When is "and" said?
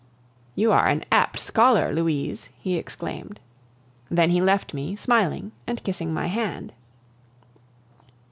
5.67-5.83